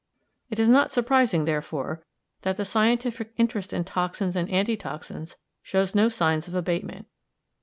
It 0.49 0.57
is 0.57 0.67
not 0.67 0.91
surprising, 0.91 1.45
therefore, 1.45 2.03
that 2.41 2.57
the 2.57 2.65
scientific 2.65 3.33
interest 3.37 3.71
in 3.71 3.83
toxins 3.83 4.35
and 4.35 4.49
anti 4.49 4.75
toxins 4.75 5.35
shows 5.61 5.93
no 5.93 6.09
signs 6.09 6.47
of 6.47 6.55
abatement. 6.55 7.05